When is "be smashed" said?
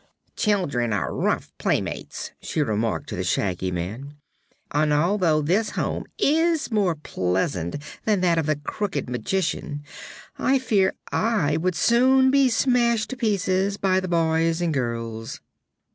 12.31-13.11